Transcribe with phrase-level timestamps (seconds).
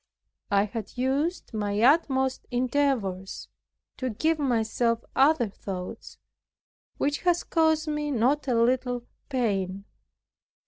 [0.49, 3.49] I had used my utmost endeavors
[3.97, 6.17] to give myself other thoughts,
[6.97, 9.85] which had caused me not a little pain.